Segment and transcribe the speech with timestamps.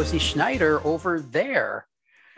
[0.00, 1.86] Josie Schneider over there.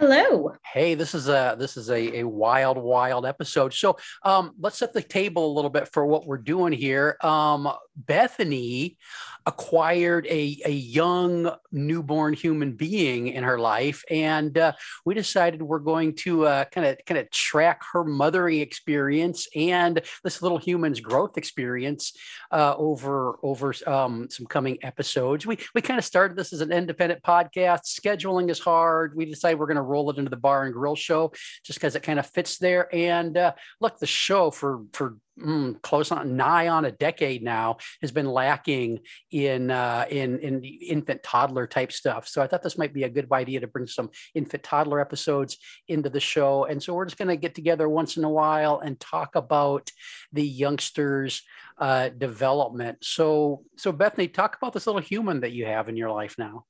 [0.00, 0.52] Hello.
[0.64, 3.72] Hey, this is a this is a, a wild, wild episode.
[3.72, 7.16] So um, let's set the table a little bit for what we're doing here.
[7.20, 8.98] Um, Bethany
[9.46, 14.72] acquired a, a young newborn human being in her life, and uh,
[15.04, 20.42] we decided we're going to kind of kind of track her mothering experience and this
[20.42, 22.12] little human's growth experience
[22.50, 25.46] uh, over over um, some coming episodes.
[25.46, 27.84] We we kind of started this as an independent podcast.
[27.84, 29.16] Scheduling is hard.
[29.16, 31.32] We decided we're going to roll it into the bar and grill show
[31.64, 32.88] just because it kind of fits there.
[32.94, 37.78] And uh, look, the show for for mm, close on nigh on a decade now
[38.00, 42.28] has been lacking in uh, in in the infant toddler type stuff.
[42.28, 45.58] So I thought this might be a good idea to bring some infant toddler episodes
[45.88, 46.64] into the show.
[46.64, 49.90] And so we're just going to get together once in a while and talk about
[50.32, 51.42] the youngsters'
[51.78, 52.98] uh, development.
[53.02, 56.64] So so Bethany, talk about this little human that you have in your life now.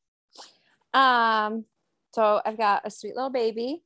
[0.94, 1.64] Um,
[2.14, 3.82] so I've got a sweet little baby.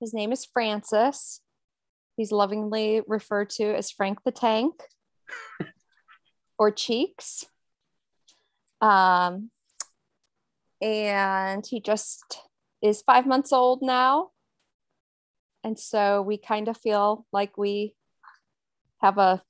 [0.00, 1.40] His name is Francis.
[2.20, 4.74] He's lovingly referred to as Frank the Tank
[6.58, 7.46] or Cheeks.
[8.82, 9.50] Um,
[10.82, 12.42] and he just
[12.82, 14.32] is five months old now.
[15.64, 17.94] And so we kind of feel like we
[19.00, 19.40] have a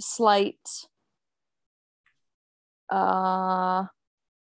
[0.00, 0.68] slight
[2.90, 3.84] uh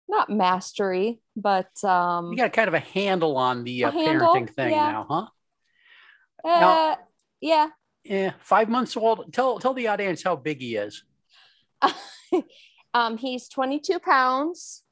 [0.08, 4.48] not mastery, but um You got kind of a handle on the uh, handle, parenting
[4.48, 4.90] thing yeah.
[4.90, 5.26] now, huh?
[6.44, 6.96] uh,
[7.40, 7.68] yeah.
[8.04, 9.32] Yeah, five months old.
[9.32, 11.04] Tell tell the audience how big he is.
[12.94, 14.82] um, he's 22 pounds,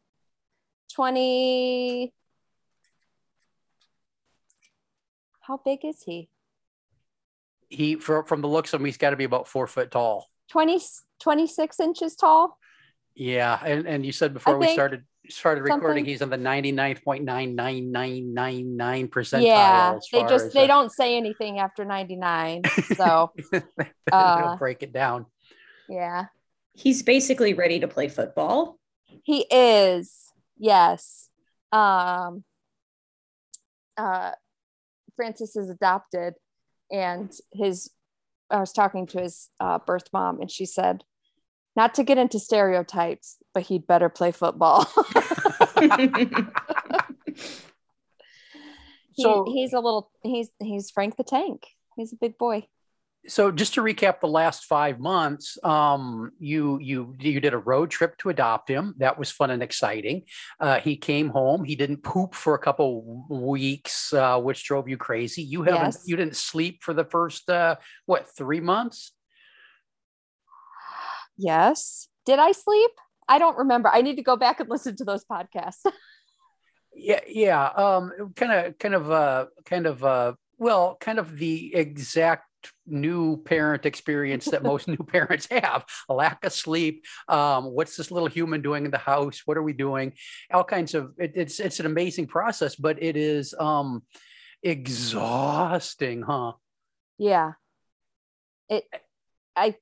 [0.94, 2.12] 20.
[5.40, 6.28] How big is he?
[7.70, 10.26] He for, from the looks of him, he's got to be about four foot tall.
[10.50, 10.80] 20,
[11.20, 12.58] 26 inches tall.
[13.14, 16.36] Yeah, and, and you said before we think started started recording, something- he's on the
[16.36, 19.44] ninety nine point nine nine nine nine nine percentile.
[19.44, 22.62] yeah, they just as, they don't say anything after 99.
[22.96, 23.62] So, they
[24.12, 25.26] uh, don't break it down.
[25.88, 26.26] yeah.
[26.74, 28.78] He's basically ready to play football.
[29.24, 30.32] He is.
[30.56, 31.28] Yes.
[31.72, 32.44] Um
[33.96, 34.32] uh
[35.16, 36.34] Francis is adopted
[36.92, 37.90] and his
[38.50, 41.02] I was talking to his uh, birth mom and she said
[41.78, 44.86] not to get into stereotypes but he'd better play football.
[49.14, 51.66] He- So- he's a little he's he's Frank the Tank.
[51.96, 52.66] He's a big boy.
[53.26, 57.90] So just to recap the last five months, um, you you you did a road
[57.90, 58.94] trip to adopt him.
[58.98, 60.22] That was fun and exciting.
[60.60, 61.64] Uh, he came home.
[61.64, 65.42] He didn't poop for a couple weeks, uh, which drove you crazy.
[65.42, 66.02] You haven't Yes.
[66.06, 67.74] you didn't sleep for the first uh,
[68.06, 69.12] what three months?
[71.38, 72.08] Yes.
[72.26, 72.90] Did I sleep?
[73.28, 73.88] I don't remember.
[73.88, 75.84] I need to go back and listen to those podcasts.
[77.00, 77.64] Yeah, yeah.
[77.64, 82.48] Um, kind of, kind of, uh, kind of, uh, well, kind of the exact
[82.86, 88.10] new parent experience that most new parents have a lack of sleep um, what's this
[88.10, 90.12] little human doing in the house what are we doing
[90.52, 94.02] all kinds of it, it's it's an amazing process but it is um
[94.62, 96.52] exhausting huh
[97.16, 97.52] Yeah.
[98.68, 98.84] It
[99.54, 99.76] I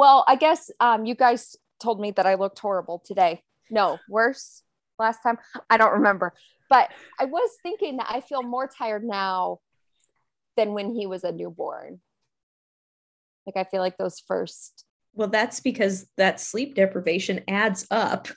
[0.00, 3.42] well, I guess um you guys told me that I looked horrible today.
[3.70, 4.62] No, worse
[4.98, 5.36] last time.
[5.68, 6.32] I don't remember.
[6.70, 6.88] But
[7.18, 9.58] I was thinking that I feel more tired now
[10.56, 12.00] than when he was a newborn.
[13.44, 18.28] Like I feel like those first well, that's because that sleep deprivation adds up.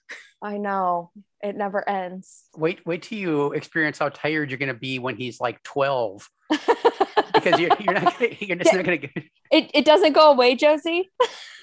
[0.41, 1.11] I know
[1.41, 2.43] it never ends.
[2.57, 6.29] wait wait till you experience how tired you're going to be when he's like 12
[7.33, 10.31] because you're, you're not gonna, you're just not going to get it it doesn't go
[10.31, 11.11] away, Josie.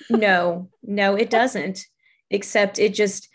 [0.08, 1.80] No, no, it doesn't.
[2.30, 3.28] Except it just,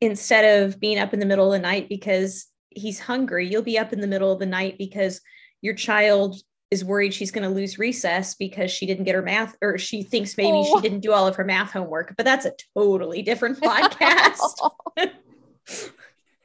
[0.00, 3.78] instead of being up in the middle of the night because he's hungry, you'll be
[3.78, 5.20] up in the middle of the night because
[5.62, 6.36] your child
[6.70, 10.02] is worried she's going to lose recess because she didn't get her math or she
[10.02, 10.76] thinks maybe Oh.
[10.76, 12.14] she didn't do all of her math homework.
[12.16, 14.70] But that's a totally different podcast.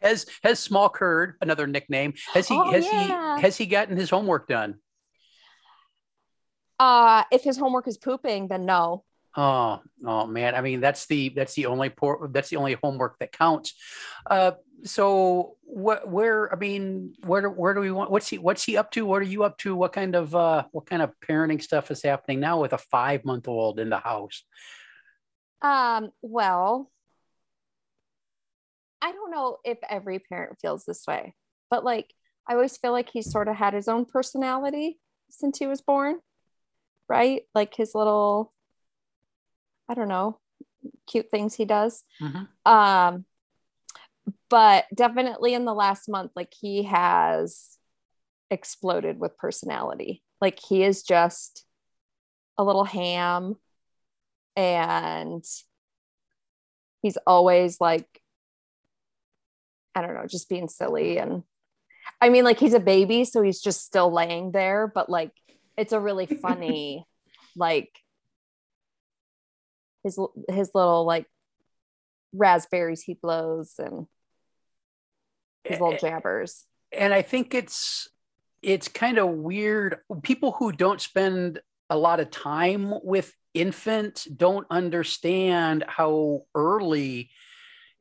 [0.01, 2.13] Has has Small Curd another nickname?
[2.33, 3.36] Has he Oh, has yeah.
[3.36, 4.75] he has he gotten his homework done?
[6.79, 9.03] Uh if his homework is pooping, then no.
[9.37, 10.55] Oh, oh man!
[10.55, 13.73] I mean, that's the that's the only por- that's the only homework that counts.
[14.29, 14.53] Uh,
[14.83, 16.09] so what?
[16.09, 16.51] Where?
[16.51, 17.47] I mean, where?
[17.47, 18.09] Where do we want?
[18.09, 18.39] What's he?
[18.39, 19.05] What's he up to?
[19.05, 19.75] What are you up to?
[19.75, 23.23] What kind of uh, what kind of parenting stuff is happening now with a five
[23.23, 24.43] month old in the house?
[25.61, 26.89] Um, well,
[29.01, 31.35] I don't know if every parent feels this way,
[31.69, 32.13] but like
[32.47, 34.99] I always feel like he's sort of had his own personality
[35.29, 36.17] since he was born.
[37.09, 37.41] Right?
[37.56, 38.53] Like his little,
[39.89, 40.39] I don't know,
[41.07, 42.03] cute things he does.
[42.21, 42.47] Mhm.
[42.65, 43.25] Um,
[44.50, 47.77] but definitely in the last month, like he has
[48.51, 50.23] exploded with personality.
[50.41, 51.65] Like he is just
[52.57, 53.55] a little ham
[54.55, 55.44] and
[57.01, 58.07] he's always like
[59.95, 61.44] I don't know, just being silly and
[62.21, 65.31] I mean like he's a baby so he's just still laying there but like
[65.79, 67.05] it's a really funny
[67.55, 67.89] like
[70.03, 71.25] his his little like
[72.33, 74.05] raspberries he blows and
[75.63, 76.65] his little jabbers.
[76.91, 78.07] and I think it's
[78.61, 79.97] it's kind of weird.
[80.21, 81.59] People who don't spend
[81.89, 87.29] a lot of time with infants don't understand how early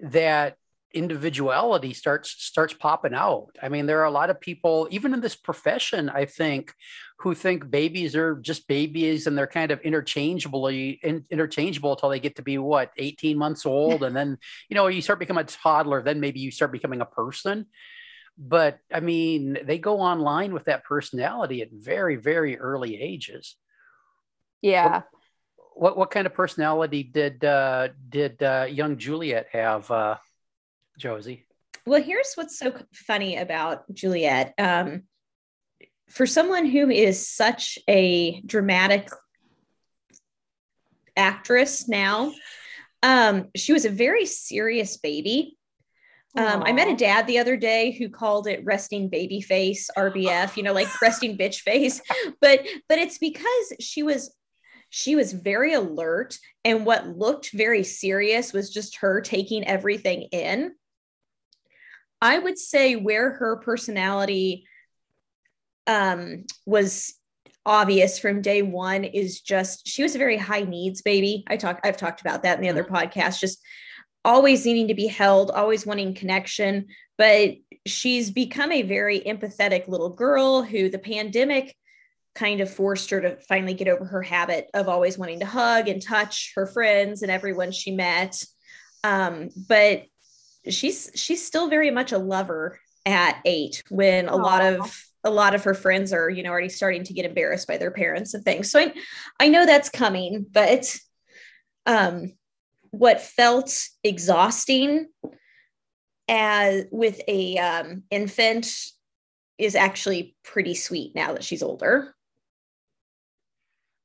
[0.00, 0.56] that
[0.92, 3.48] individuality starts starts popping out.
[3.62, 6.72] I mean, there are a lot of people, even in this profession, I think,
[7.18, 12.20] who think babies are just babies and they're kind of interchangeably in, interchangeable until they
[12.20, 14.38] get to be what 18 months old, and then
[14.68, 17.66] you know you start becoming a toddler, then maybe you start becoming a person
[18.38, 23.56] but I mean, they go online with that personality at very, very early ages.
[24.62, 25.02] Yeah.
[25.74, 30.16] What what kind of personality did uh, did uh, young Juliet have, uh,
[30.98, 31.46] Josie?
[31.86, 34.52] Well, here's what's so funny about Juliet.
[34.58, 35.04] Um,
[36.10, 39.08] for someone who is such a dramatic
[41.16, 42.32] actress now,
[43.02, 45.56] um, she was a very serious baby.
[46.36, 50.56] Um, I met a dad the other day who called it resting baby face, RBF,
[50.56, 52.00] you know, like resting bitch face.
[52.40, 54.34] But but it's because she was
[54.90, 60.72] she was very alert and what looked very serious was just her taking everything in.
[62.20, 64.66] I would say where her personality
[65.86, 67.14] um, was
[67.64, 71.44] obvious from day one is just she was a very high needs baby.
[71.48, 73.40] I talk I've talked about that in the other podcast.
[73.40, 73.60] Just
[74.24, 76.86] always needing to be held, always wanting connection.
[77.16, 77.56] But
[77.86, 81.74] she's become a very empathetic little girl who the pandemic
[82.34, 85.88] kind of forced her to finally get over her habit of always wanting to hug
[85.88, 88.40] and touch her friends and everyone she met.
[89.02, 90.04] Um, but
[90.68, 95.54] she's she's still very much a lover at eight when a lot of a lot
[95.54, 98.44] of her friends are you know already starting to get embarrassed by their parents and
[98.44, 98.70] things.
[98.70, 98.92] So i
[99.40, 100.96] i know that's coming but
[101.86, 102.32] um
[102.90, 105.08] what felt exhausting
[106.28, 108.68] as with a um, infant
[109.56, 112.14] is actually pretty sweet now that she's older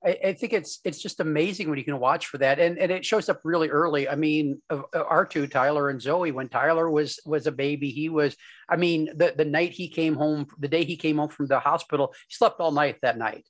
[0.05, 2.91] I, I think it's it's just amazing when you can watch for that, and and
[2.91, 4.09] it shows up really early.
[4.09, 8.09] I mean, uh, our two, Tyler and Zoe, when Tyler was was a baby, he
[8.09, 8.35] was.
[8.69, 11.59] I mean, the the night he came home, the day he came home from the
[11.59, 13.45] hospital, he slept all night that night.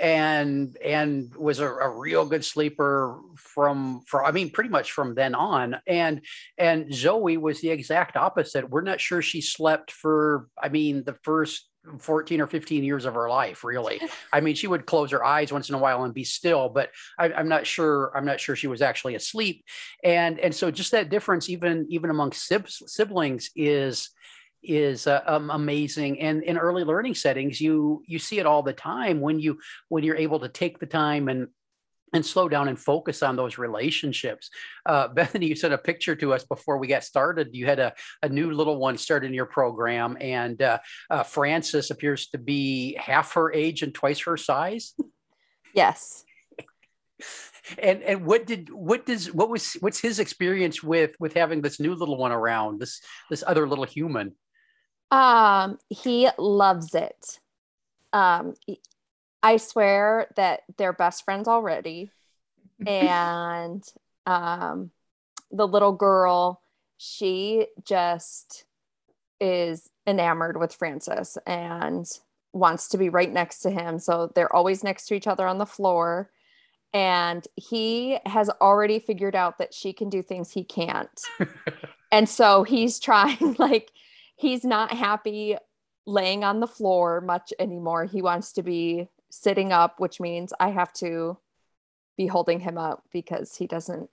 [0.00, 5.14] And and was a, a real good sleeper from from I mean pretty much from
[5.14, 6.22] then on and
[6.58, 11.16] and Zoe was the exact opposite we're not sure she slept for I mean the
[11.22, 14.00] first 14 or 15 years of her life really
[14.32, 16.90] I mean, she would close her eyes once in a while and be still, but
[17.18, 18.12] I, I'm not sure.
[18.16, 19.64] I'm not sure she was actually asleep.
[20.04, 24.10] And and so just that difference, even even among siblings, is
[24.62, 26.20] is uh, um, amazing.
[26.20, 29.58] And in early learning settings, you you see it all the time when you
[29.88, 31.48] when you're able to take the time and
[32.12, 34.50] and slow down and focus on those relationships.
[34.86, 37.50] Uh, Bethany, you sent a picture to us before we got started.
[37.52, 41.90] You had a, a new little one start in your program, and uh, uh, Francis
[41.90, 44.94] appears to be half her age and twice her size.
[45.72, 46.24] Yes.
[47.78, 51.78] And and what did what does what was what's his experience with with having this
[51.78, 53.00] new little one around this
[53.30, 54.34] this other little human?
[55.10, 57.38] Um, he loves it.
[58.12, 58.54] Um,
[59.42, 62.10] I swear that they're best friends already.
[62.86, 63.84] And
[64.24, 64.90] um,
[65.50, 66.62] the little girl,
[66.96, 68.64] she just
[69.38, 72.06] is enamored with Francis and
[72.52, 73.98] wants to be right next to him.
[73.98, 76.30] So they're always next to each other on the floor.
[76.92, 81.20] And he has already figured out that she can do things he can't.
[82.12, 83.92] and so he's trying, like,
[84.36, 85.56] he's not happy
[86.06, 88.06] laying on the floor much anymore.
[88.06, 91.38] He wants to be sitting up, which means I have to
[92.16, 94.10] be holding him up because he doesn't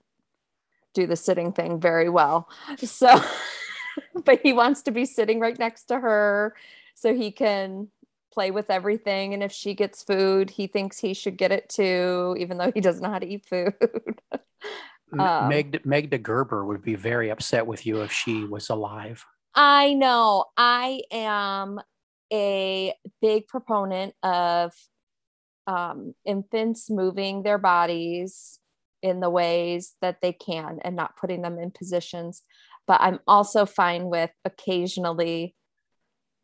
[0.93, 2.49] do the sitting thing very well.
[2.77, 3.21] So,
[4.25, 6.55] but he wants to be sitting right next to her
[6.95, 7.89] so he can
[8.31, 9.33] play with everything.
[9.33, 12.81] And if she gets food, he thinks he should get it too, even though he
[12.81, 13.73] doesn't know how to eat food.
[15.17, 19.25] Um, Meg Magda Gerber would be very upset with you if she was alive.
[19.55, 20.45] I know.
[20.57, 21.79] I am
[22.31, 24.73] a big proponent of
[25.67, 28.59] um, infants moving their bodies
[29.01, 32.41] in the ways that they can and not putting them in positions.
[32.87, 35.55] But I'm also fine with occasionally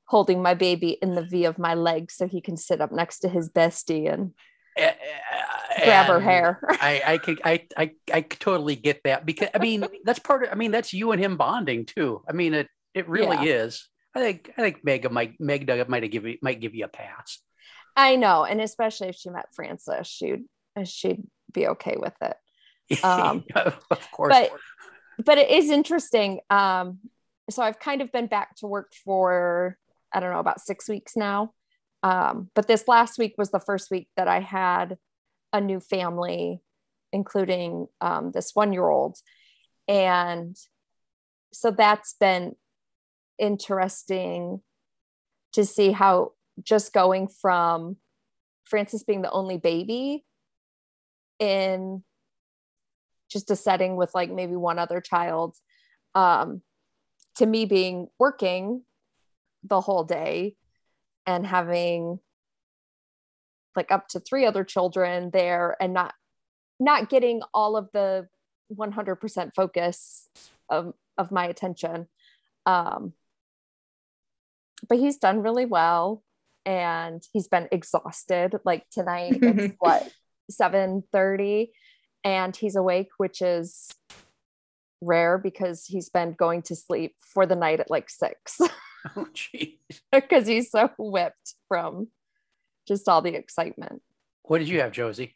[0.06, 3.20] holding my baby in the V of my leg so he can sit up next
[3.20, 4.34] to his bestie and
[4.76, 6.60] grab her hair.
[6.70, 10.52] I, I could, I, I, I totally get that because I mean, that's part of,
[10.52, 12.22] I mean, that's you and him bonding too.
[12.28, 13.64] I mean, it, it really yeah.
[13.64, 13.88] is.
[14.14, 17.40] I think, I think Meg might, Magda might give you, might give you a pass.
[17.96, 18.44] I know.
[18.44, 20.46] And especially if she met Francis, she'd,
[20.86, 23.04] she'd be okay with it.
[23.04, 24.34] Um, of course.
[24.34, 24.52] But,
[25.24, 26.40] but it is interesting.
[26.50, 27.00] Um,
[27.50, 29.78] so I've kind of been back to work for,
[30.14, 31.54] I don't know, about six weeks now.
[32.02, 34.98] Um, but this last week was the first week that I had
[35.54, 36.62] a new family,
[37.12, 39.18] including um, this one year old.
[39.88, 40.58] And
[41.54, 42.56] so that's been
[43.38, 44.62] interesting
[45.54, 46.32] to see how
[46.62, 47.98] just going from
[48.66, 50.26] Francis being the only baby
[51.40, 52.04] in
[53.30, 55.56] just a setting with like maybe one other child
[56.16, 56.62] um,
[57.36, 58.84] to me being working
[59.64, 60.56] the whole day
[61.26, 62.20] and having
[63.76, 66.14] like up to three other children there and not
[66.80, 68.28] not getting all of the
[68.76, 70.28] 100% focus
[70.70, 72.08] of, of my attention.
[72.66, 73.14] Um,
[74.90, 76.24] but he's done really well
[76.66, 80.12] and he's been exhausted like tonight it's what
[80.50, 81.72] 7 30
[82.24, 83.90] and he's awake which is
[85.02, 88.60] rare because he's been going to sleep for the night at like six
[89.16, 89.78] oh jeez
[90.12, 92.08] because he's so whipped from
[92.88, 94.02] just all the excitement.
[94.44, 95.36] What did you have, Josie?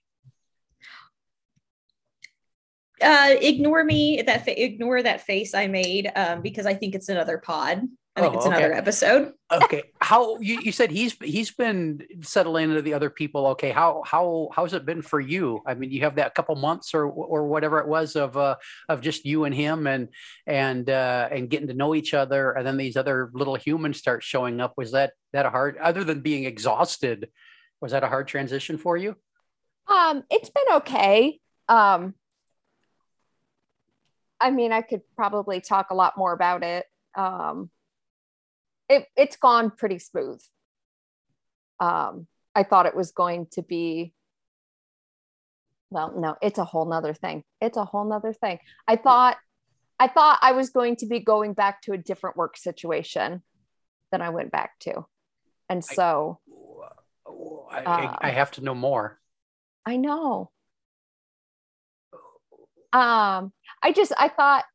[3.01, 7.09] Uh, ignore me that fa- ignore that face I made um, because I think it's
[7.09, 7.83] another pod.
[8.17, 8.57] I think oh, it's okay.
[8.57, 9.33] another episode.
[9.51, 9.83] okay.
[10.01, 13.45] How you, you said he's he's been settling into the other people.
[13.47, 13.69] Okay.
[13.69, 15.61] How how how's it been for you?
[15.67, 18.55] I mean, you have that couple months or or whatever it was of uh
[18.89, 20.09] of just you and him and
[20.47, 24.23] and uh and getting to know each other, and then these other little humans start
[24.23, 24.73] showing up.
[24.77, 27.29] Was that that a hard other than being exhausted?
[27.81, 29.15] Was that a hard transition for you?
[29.87, 31.39] Um, it's been okay.
[31.69, 32.15] Um,
[34.41, 36.87] I mean, I could probably talk a lot more about it.
[37.15, 37.69] Um,
[38.89, 40.41] it, it's gone pretty smooth.
[41.79, 44.13] Um, I thought it was going to be,
[45.89, 47.43] well, no, it's a whole nother thing.
[47.61, 48.59] It's a whole nother thing.
[48.87, 49.37] I thought,
[49.99, 53.43] I thought I was going to be going back to a different work situation
[54.11, 55.05] than I went back to.
[55.69, 56.39] And so
[57.71, 59.19] I, I, uh, I have to know more.
[59.85, 60.51] I know.
[62.93, 63.51] Um,
[63.83, 64.65] I just, I thought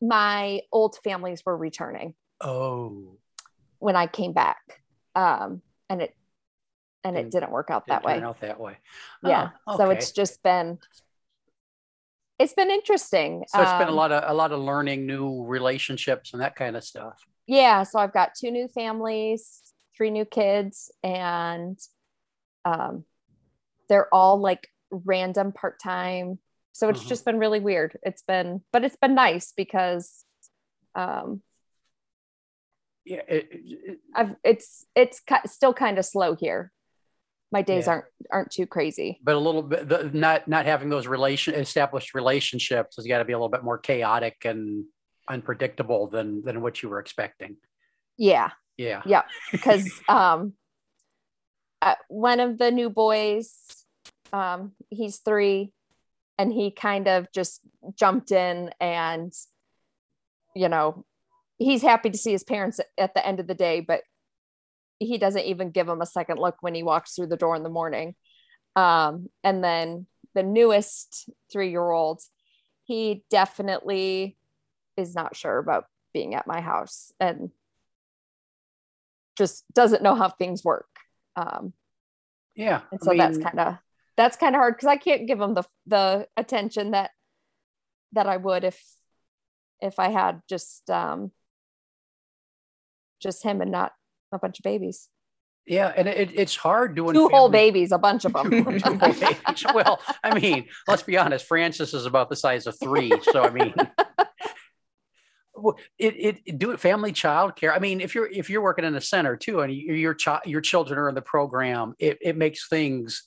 [0.00, 2.14] my old families were returning.
[2.42, 3.18] Oh.
[3.78, 4.82] When I came back.
[5.14, 6.16] Um, and it
[7.04, 8.20] and it didn't work out that way.
[8.20, 8.76] out that way.
[9.24, 9.50] Yeah.
[9.66, 9.84] Oh, okay.
[9.84, 10.78] So it's just been
[12.38, 13.44] it's been interesting.
[13.48, 16.42] So it's um, been a um, lot of a lot of learning new relationships and
[16.42, 17.18] that kind of stuff.
[17.46, 17.82] Yeah.
[17.82, 19.60] So I've got two new families,
[19.96, 21.78] three new kids, and
[22.64, 23.04] um,
[23.88, 26.38] they're all like random part time.
[26.72, 27.08] So it's uh-huh.
[27.08, 27.98] just been really weird.
[28.02, 30.24] It's been, but it's been nice because
[30.94, 31.42] um,
[33.04, 36.72] yeah, it, it, I've, it's it's still kind of slow here.
[37.50, 37.92] My days yeah.
[37.92, 42.14] aren't aren't too crazy, but a little bit the, not not having those relation established
[42.14, 44.84] relationships has got to be a little bit more chaotic and
[45.28, 47.56] unpredictable than than what you were expecting.
[48.16, 48.50] Yeah.
[48.76, 49.02] Yeah.
[49.04, 49.22] Yeah.
[49.50, 50.54] Because um,
[51.80, 53.52] uh, one of the new boys,
[54.32, 55.72] um, he's three,
[56.38, 57.60] and he kind of just
[57.94, 59.32] jumped in and,
[60.54, 61.04] you know,
[61.62, 64.02] he's happy to see his parents at the end of the day, but
[64.98, 67.62] he doesn't even give them a second look when he walks through the door in
[67.62, 68.14] the morning.
[68.76, 72.20] Um, and then the newest three year old,
[72.84, 74.36] he definitely
[74.96, 77.50] is not sure about being at my house and
[79.36, 80.88] just doesn't know how things work.
[81.36, 81.72] Um,
[82.54, 82.82] yeah.
[82.90, 83.78] And so I mean, that's kind of
[84.16, 87.10] that's kind of hard because I can't give him the the attention that
[88.12, 88.80] that I would if
[89.80, 91.32] if I had just um,
[93.22, 93.92] just him and not
[94.32, 95.08] a bunch of babies.
[95.66, 97.34] Yeah, and it, it's hard doing two family.
[97.34, 98.50] whole babies, a bunch of them.
[99.74, 101.46] well, I mean, let's be honest.
[101.46, 104.26] Francis is about the size of three, so I mean, it,
[105.98, 107.72] it, it do it family child care.
[107.72, 110.62] I mean, if you're if you're working in a center too, and your child your
[110.62, 113.22] children are in the program, it, it makes things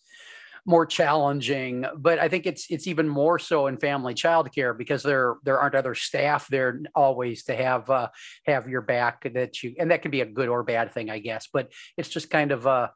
[0.65, 1.85] more challenging.
[1.95, 5.75] But I think it's it's even more so in family childcare because there there aren't
[5.75, 8.09] other staff there always to have uh,
[8.45, 11.19] have your back that you and that can be a good or bad thing, I
[11.19, 11.47] guess.
[11.51, 12.89] But it's just kind of uh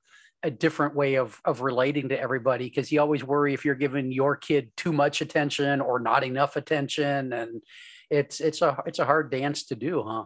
[0.43, 4.11] a different way of of relating to everybody because you always worry if you're giving
[4.11, 7.61] your kid too much attention or not enough attention and
[8.09, 10.23] it's it's a it's a hard dance to do huh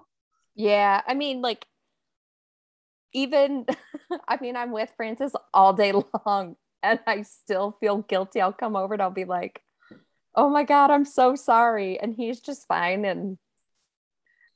[0.56, 1.66] yeah i mean like
[3.12, 3.66] even
[4.28, 5.92] i mean i'm with francis all day
[6.26, 9.62] long and i still feel guilty i'll come over and i'll be like
[10.36, 13.38] oh my god i'm so sorry and he's just fine and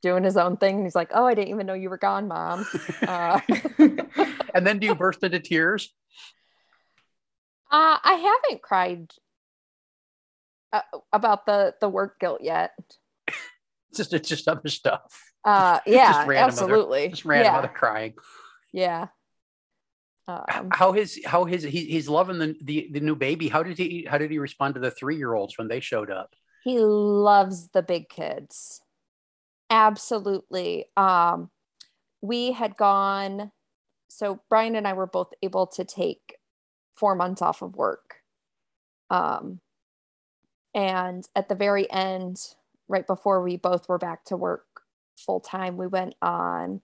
[0.01, 0.75] doing his own thing.
[0.77, 2.65] And he's like, "Oh, I didn't even know you were gone, mom."
[3.07, 3.39] Uh,
[4.53, 5.93] and then do you burst into tears?
[7.69, 9.12] Uh, I haven't cried
[10.74, 10.81] uh,
[11.13, 12.74] about the the work guilt yet.
[13.89, 15.31] It's just it's just other stuff.
[15.46, 17.03] Uh, yeah, just absolutely.
[17.03, 17.57] Other, just random yeah.
[17.57, 18.15] other crying.
[18.74, 19.07] Yeah.
[20.27, 23.48] Um, how his how his he, he's loving the, the the new baby.
[23.48, 26.12] How did he how did he respond to the three year olds when they showed
[26.12, 26.34] up?
[26.63, 28.81] He loves the big kids.
[29.69, 30.86] Absolutely.
[30.98, 31.50] Um,
[32.22, 33.51] we had gone,
[34.10, 36.36] so Brian and I were both able to take
[36.93, 38.15] four months off of work.
[39.10, 39.62] Um,
[40.74, 42.38] and at the very end,
[42.89, 44.65] right before we both were back to work
[45.17, 46.81] full time, we went on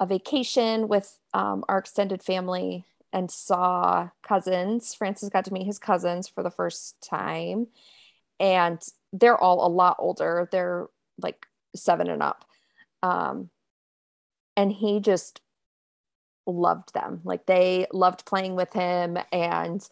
[0.00, 4.94] a vacation with um, our extended family and saw cousins.
[4.94, 7.68] Francis got to meet his cousins for the first time.
[8.38, 8.80] And
[9.12, 10.48] they're all a lot older.
[10.52, 10.86] They're
[11.20, 12.44] like seven and up.
[13.02, 13.50] Um,
[14.56, 15.40] and he just
[16.46, 17.20] loved them.
[17.24, 19.86] Like they loved playing with him and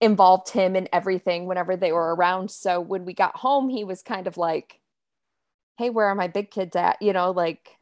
[0.00, 2.50] involved him in everything whenever they were around.
[2.50, 4.80] So when we got home, he was kind of like,
[5.78, 7.00] Hey, where are my big kids at?
[7.02, 7.76] You know, like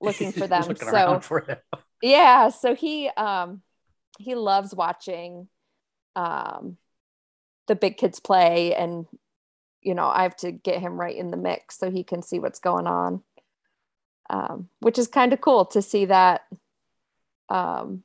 [0.00, 0.76] looking for them.
[0.76, 1.58] so for them.
[2.02, 2.48] yeah.
[2.50, 3.62] So he um
[4.18, 5.48] he loves watching
[6.14, 6.76] um
[7.68, 9.06] the big kids play and
[9.86, 12.40] you know, I have to get him right in the mix so he can see
[12.40, 13.22] what's going on.
[14.28, 16.42] Um, which is kind of cool to see that
[17.48, 18.02] um,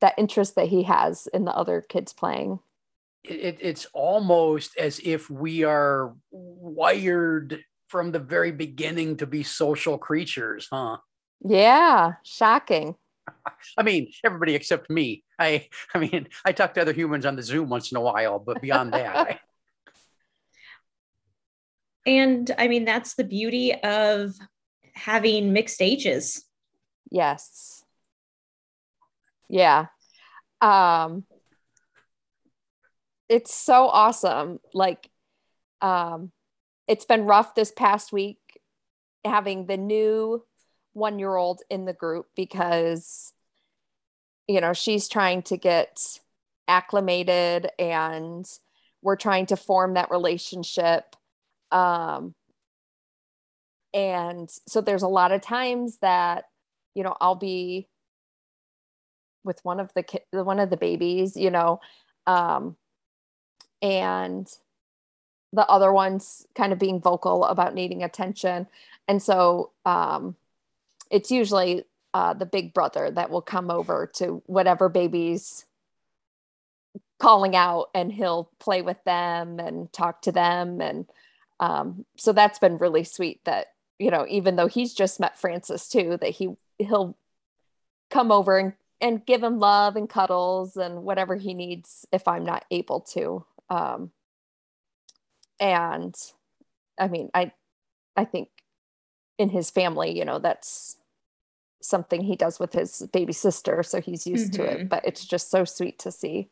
[0.00, 2.58] that interest that he has in the other kids playing.
[3.22, 9.98] It, it's almost as if we are wired from the very beginning to be social
[9.98, 10.96] creatures, huh?
[11.44, 12.94] Yeah, shocking.
[13.78, 15.24] I mean, everybody except me.
[15.38, 18.38] I, I mean, I talk to other humans on the Zoom once in a while,
[18.38, 19.40] but beyond that, I,
[22.06, 24.34] and I mean, that's the beauty of
[24.94, 26.44] having mixed ages.
[27.10, 27.84] Yes.
[29.48, 29.86] Yeah.
[30.60, 31.24] Um,
[33.28, 34.60] it's so awesome.
[34.72, 35.10] Like,
[35.80, 36.30] um,
[36.86, 38.38] it's been rough this past week
[39.24, 40.44] having the new
[40.92, 43.32] one year old in the group because,
[44.46, 46.18] you know, she's trying to get
[46.68, 48.46] acclimated and
[49.02, 51.16] we're trying to form that relationship
[51.72, 52.34] um,
[53.94, 56.44] and so there's a lot of times that,
[56.94, 57.88] you know, I'll be
[59.44, 61.80] with one of the ki- one of the babies, you know,
[62.26, 62.76] um,
[63.80, 64.46] and
[65.52, 68.66] the other one's kind of being vocal about needing attention.
[69.08, 70.36] And so um,
[71.12, 75.66] it's usually uh, the big brother that will come over to whatever baby's
[77.20, 80.80] calling out and he'll play with them and talk to them.
[80.80, 81.06] And
[81.60, 85.88] um, so that's been really sweet that you know even though he's just met francis
[85.88, 86.48] too that he
[86.78, 87.16] he'll
[88.10, 92.44] come over and, and give him love and cuddles and whatever he needs if i'm
[92.44, 93.44] not able to.
[93.70, 94.10] Um,
[95.60, 96.14] and
[96.98, 97.52] i mean i
[98.16, 98.48] i think
[99.38, 100.96] in his family you know that's
[101.82, 104.62] something he does with his baby sister so he's used mm-hmm.
[104.62, 104.88] to it mm-hmm.
[104.88, 106.48] but it's just so sweet to see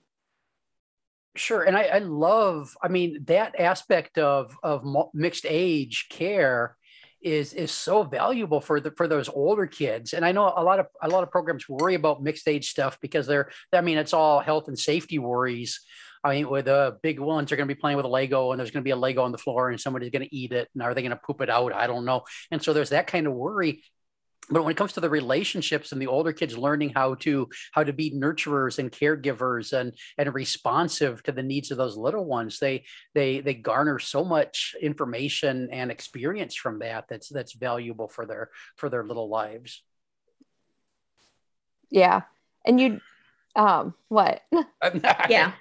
[1.36, 2.76] Sure, and I, I, love.
[2.82, 6.76] I mean, that aspect of of mixed age care
[7.22, 10.12] is is so valuable for the for those older kids.
[10.12, 12.98] And I know a lot of a lot of programs worry about mixed age stuff
[13.00, 13.50] because they're.
[13.72, 15.80] I mean, it's all health and safety worries.
[16.24, 18.58] I mean, with the big ones, they're going to be playing with a Lego, and
[18.58, 20.68] there's going to be a Lego on the floor, and somebody's going to eat it,
[20.74, 21.72] and are they going to poop it out?
[21.72, 22.24] I don't know.
[22.50, 23.84] And so there's that kind of worry
[24.50, 27.84] but when it comes to the relationships and the older kids learning how to how
[27.84, 32.58] to be nurturers and caregivers and and responsive to the needs of those little ones
[32.58, 32.84] they
[33.14, 38.50] they they garner so much information and experience from that that's that's valuable for their
[38.76, 39.82] for their little lives.
[41.90, 42.22] Yeah.
[42.64, 43.00] And you
[43.56, 44.42] um what?
[45.28, 45.52] Yeah.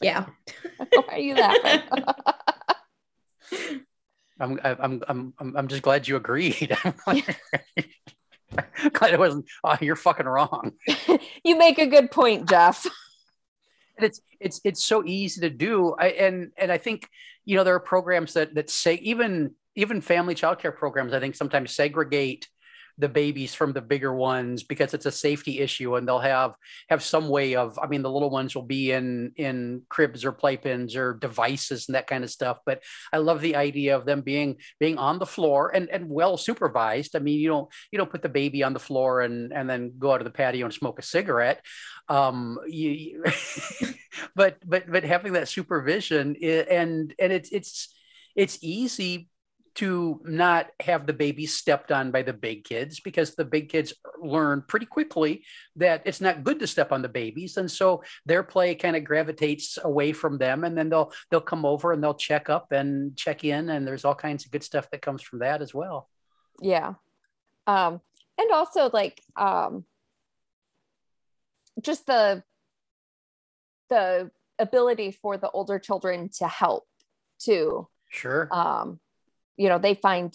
[0.00, 0.26] Yeah.
[0.76, 1.82] Why are you laughing
[4.40, 6.76] I'm I'm I'm I'm just glad you agreed.
[8.92, 9.46] glad it wasn't.
[9.62, 10.72] Oh, you're fucking wrong.
[11.44, 12.84] you make a good point, Jeff.
[13.96, 15.94] And it's it's it's so easy to do.
[15.98, 17.08] I, and and I think
[17.44, 21.12] you know there are programs that that say even even family childcare programs.
[21.12, 22.48] I think sometimes segregate
[23.00, 26.54] the babies from the bigger ones because it's a safety issue and they'll have
[26.88, 30.32] have some way of i mean the little ones will be in in cribs or
[30.32, 32.58] playpens or devices and that kind of stuff.
[32.64, 32.82] But
[33.12, 37.16] i love the idea of them being being on the floor and and well supervised.
[37.16, 39.92] I mean you don't you don't put the baby on the floor and and then
[39.98, 41.64] go out to the patio and smoke a cigarette.
[42.08, 43.24] Um you,
[44.34, 47.94] but but but having that supervision and and it's it's
[48.36, 49.28] it's easy
[49.76, 53.94] to not have the baby stepped on by the big kids because the big kids
[54.20, 55.44] learn pretty quickly
[55.76, 57.56] that it's not good to step on the babies.
[57.56, 61.64] And so their play kind of gravitates away from them and then they'll they'll come
[61.64, 64.90] over and they'll check up and check in and there's all kinds of good stuff
[64.90, 66.08] that comes from that as well.
[66.60, 66.94] Yeah.
[67.66, 68.00] Um
[68.38, 69.84] and also like um
[71.80, 72.42] just the
[73.88, 76.86] the ability for the older children to help
[77.38, 77.88] too.
[78.08, 78.48] Sure.
[78.50, 78.98] Um
[79.60, 80.34] you know they find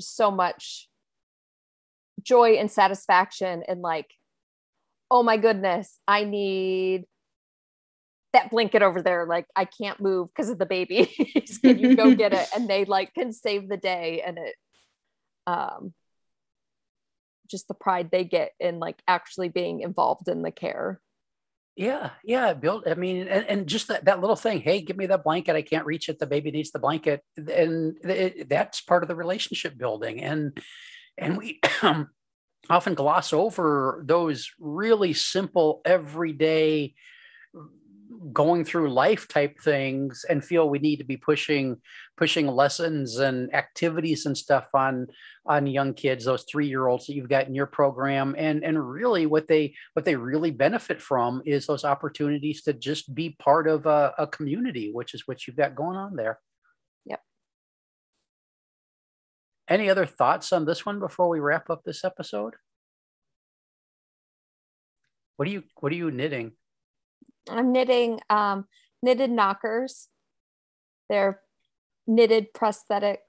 [0.00, 0.88] so much
[2.20, 4.12] joy and satisfaction in like
[5.08, 7.04] oh my goodness i need
[8.34, 9.24] that blanket over there.
[9.26, 11.06] Like i can't move because of the baby.
[11.62, 12.46] Can you go get it?
[12.54, 14.54] And they like can save the day and it
[15.46, 15.94] um
[17.50, 21.00] just the pride they get in like actually being involved in the care
[21.78, 22.88] yeah, yeah, built.
[22.88, 24.60] I mean, and, and just that, that little thing.
[24.60, 25.54] Hey, give me that blanket.
[25.54, 26.18] I can't reach it.
[26.18, 30.20] The baby needs the blanket, and it, that's part of the relationship building.
[30.20, 30.58] And
[31.16, 32.08] and we um,
[32.68, 36.94] often gloss over those really simple, everyday
[38.32, 41.76] going through life type things and feel we need to be pushing
[42.16, 45.06] pushing lessons and activities and stuff on
[45.46, 48.34] on young kids those three year olds that you've got in your program.
[48.36, 53.14] And and really what they what they really benefit from is those opportunities to just
[53.14, 56.38] be part of a, a community which is what you've got going on there.
[57.06, 57.22] Yep.
[59.68, 62.54] Any other thoughts on this one before we wrap up this episode?
[65.36, 66.52] What are you what are you knitting
[67.50, 68.66] I'm knitting um,
[69.02, 70.08] knitted knockers.
[71.08, 71.40] They're
[72.06, 73.20] knitted prosthetic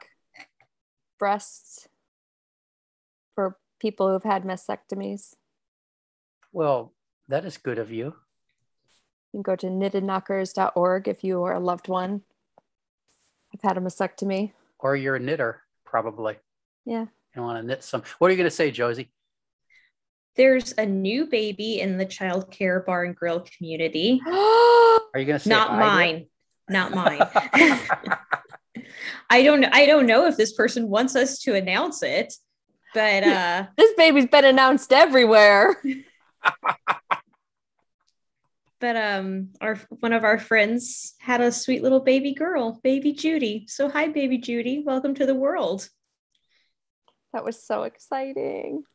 [1.17, 1.87] breasts
[3.35, 5.35] for people who've had mastectomies.
[6.51, 6.93] Well,
[7.27, 8.15] that is good of you.
[9.31, 12.21] You can go to knittedknockers.org if you are a loved one.
[13.53, 14.53] I've had a mastectomy.
[14.79, 16.37] Or you're a knitter, probably.
[16.85, 17.05] Yeah.
[17.35, 18.03] You want to knit some.
[18.17, 19.11] What are you going to say, Josie?
[20.39, 24.21] There's a new baby in the child care bar and grill community.
[24.25, 26.27] Are you going to say not mine?
[26.69, 27.19] Not mine.
[29.29, 29.65] I don't.
[29.65, 32.33] I don't know if this person wants us to announce it,
[32.93, 35.75] but uh, this baby's been announced everywhere.
[38.79, 43.65] but um, our one of our friends had a sweet little baby girl, baby Judy.
[43.67, 44.83] So hi, baby Judy.
[44.85, 45.89] Welcome to the world.
[47.33, 48.85] That was so exciting.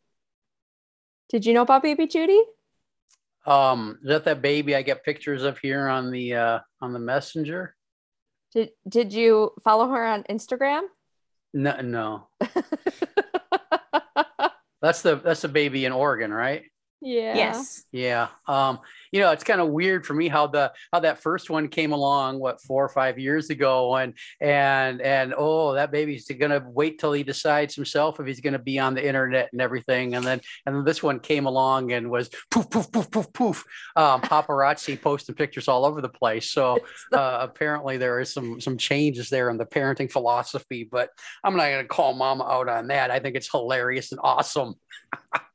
[1.28, 2.42] Did you know about baby Judy?
[3.46, 6.98] Um, is that that baby I get pictures of here on the uh on the
[6.98, 7.76] messenger?
[8.52, 10.82] Did did you follow her on Instagram?
[11.52, 12.28] No, no.
[14.80, 16.62] that's the that's the baby in Oregon, right?
[17.04, 17.36] Yeah.
[17.36, 17.84] Yes.
[17.92, 18.28] Yeah.
[18.48, 18.78] Um,
[19.12, 21.92] you know, it's kind of weird for me how the how that first one came
[21.92, 26.98] along, what four or five years ago, and and and oh, that baby's gonna wait
[26.98, 30.40] till he decides himself if he's gonna be on the internet and everything, and then
[30.64, 33.64] and then this one came along and was poof poof poof poof poof,
[33.96, 36.50] um, paparazzi posting pictures all over the place.
[36.50, 36.78] So
[37.12, 41.10] uh, apparently there is some some changes there in the parenting philosophy, but
[41.44, 43.10] I'm not gonna call mama out on that.
[43.10, 44.76] I think it's hilarious and awesome.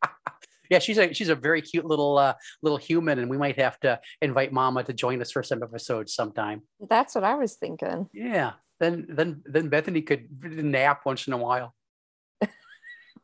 [0.69, 3.79] yeah, she's a she's a very cute little uh, little human, and we might have
[3.81, 6.61] to invite Mama to join us for some episodes sometime.
[6.89, 8.07] That's what I was thinking.
[8.13, 11.73] Yeah, then then then Bethany could nap once in a while.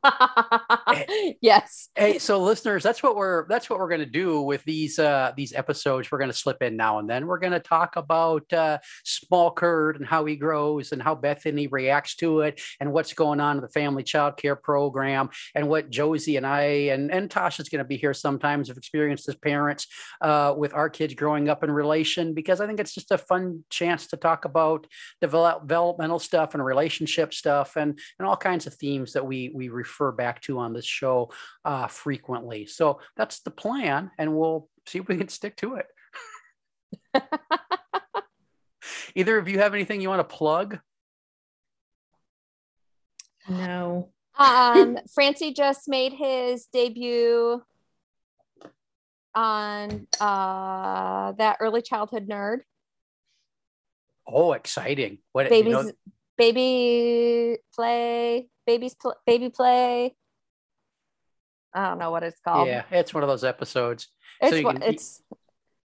[1.41, 1.89] yes.
[1.95, 5.31] Hey, so listeners, that's what we're that's what we're going to do with these uh
[5.35, 6.11] these episodes.
[6.11, 7.27] We're going to slip in now and then.
[7.27, 11.67] We're going to talk about uh small curd and how he grows and how Bethany
[11.67, 15.89] reacts to it and what's going on in the family child care program and what
[15.89, 19.87] Josie and I and and Tasha's going to be here sometimes have experienced as parents
[20.21, 23.63] uh with our kids growing up in relation because I think it's just a fun
[23.69, 24.87] chance to talk about
[25.21, 29.69] develop, developmental stuff and relationship stuff and and all kinds of themes that we we
[29.69, 31.31] refer back to on this show
[31.63, 32.65] uh, frequently.
[32.65, 35.88] So that's the plan, and we'll see if we can stick to it.
[39.15, 40.79] Either of you have anything you want to plug?
[43.47, 44.10] No.
[44.38, 47.63] Um, Francie just made his debut
[49.34, 52.60] on uh, that early childhood nerd.
[54.27, 55.19] Oh, exciting!
[55.34, 55.67] What babies?
[55.67, 55.91] You know,
[56.38, 60.15] baby play, babies, pl- baby play.
[61.73, 62.67] I don't know what it's called.
[62.67, 64.08] Yeah, it's one of those episodes.
[64.41, 65.21] it's you can- it's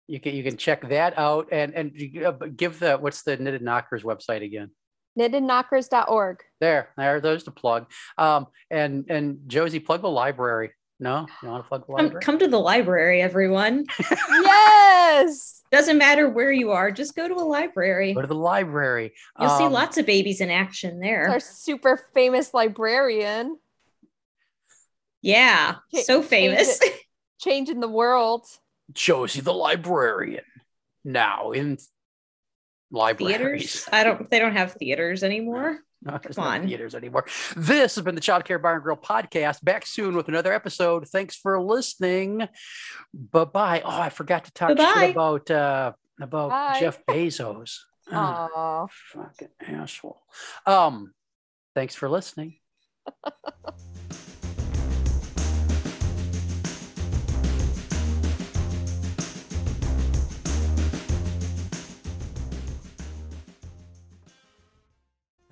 [0.07, 1.91] You can you can check that out and and
[2.25, 4.71] uh, give the what's the Knitted Knockers website again?
[5.17, 6.39] knittedknockers.org.
[6.59, 7.91] There, there, there's the plug.
[8.17, 10.71] Um, and and Josie, plug the library.
[11.01, 12.21] No, you want to plug the Come, library?
[12.23, 13.85] come to the library, everyone.
[14.29, 15.61] yes.
[15.71, 18.13] Doesn't matter where you are, just go to a library.
[18.13, 19.13] Go to the library.
[19.39, 21.29] You'll see Um, lots of babies in action there.
[21.29, 23.57] Our super famous librarian
[25.21, 26.79] Yeah, Cha- so change famous.
[27.39, 28.45] changing the world.
[28.91, 30.43] Josie the librarian
[31.05, 31.77] now in
[32.91, 33.37] libraries.
[33.37, 33.89] Theaters?
[33.91, 34.29] I don't.
[34.29, 35.79] They don't have theaters anymore.
[36.01, 36.67] No, Come no on.
[36.67, 37.25] theaters anymore.
[37.57, 39.63] This has been the Child Care Bar and Grill podcast.
[39.63, 41.07] Back soon with another episode.
[41.09, 42.47] Thanks for listening.
[43.13, 43.81] Bye bye.
[43.83, 46.77] Oh, I forgot to talk about uh about Bye.
[46.79, 47.79] Jeff Bezos.
[48.11, 50.19] Oh, Oh, fucking asshole.
[50.65, 51.13] Um,
[51.75, 52.55] thanks for listening.